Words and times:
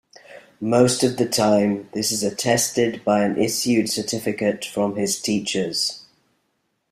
Most 0.59 1.03
of 1.03 1.17
the 1.17 1.29
time 1.29 1.87
this 1.93 2.11
is 2.11 2.23
attested 2.23 3.05
by 3.05 3.21
an 3.23 3.37
issued 3.37 3.87
certificate 3.87 4.65
from 4.65 4.95
his 4.95 5.21
teachers. 5.21 6.03